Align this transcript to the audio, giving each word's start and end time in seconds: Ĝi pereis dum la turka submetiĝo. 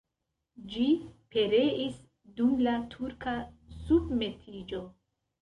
Ĝi 0.69 0.85
pereis 1.35 1.99
dum 2.39 2.57
la 2.69 2.75
turka 2.95 3.37
submetiĝo. 3.83 4.83